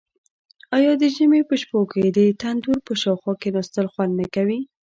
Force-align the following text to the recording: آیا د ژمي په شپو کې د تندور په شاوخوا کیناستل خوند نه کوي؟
آیا 0.77 0.91
د 1.01 1.03
ژمي 1.15 1.41
په 1.49 1.55
شپو 1.61 1.79
کې 1.91 2.03
د 2.17 2.19
تندور 2.41 2.77
په 2.87 2.93
شاوخوا 3.01 3.33
کیناستل 3.41 3.85
خوند 3.93 4.13
نه 4.19 4.25
کوي؟ 4.35 4.59